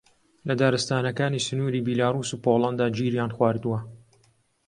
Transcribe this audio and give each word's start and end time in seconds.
لە 0.47 0.53
دارستانەکانی 0.61 1.43
سنووری 1.47 1.85
بیلاڕووس 1.87 2.29
و 2.33 2.41
پۆڵەندا 2.43 2.87
گیریان 2.97 3.31
خواردووە 3.35 3.79